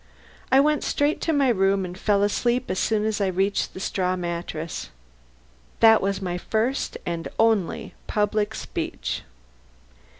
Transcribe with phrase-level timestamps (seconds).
[0.51, 3.79] I went straight to my room and fell asleep as soon as I reached the
[3.79, 4.89] straw mattress.
[5.79, 9.21] That was my first and only public speech.